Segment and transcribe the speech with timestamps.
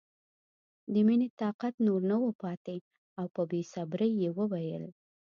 [0.93, 2.77] د مینې طاقت نور نه و پاتې
[3.19, 4.83] او په بې صبرۍ یې وویل